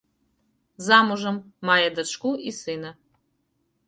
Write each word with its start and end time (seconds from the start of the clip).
Замужам, 0.85 1.37
мае 1.71 1.85
дачку 1.99 2.31
і 2.53 2.55
сына. 2.61 2.91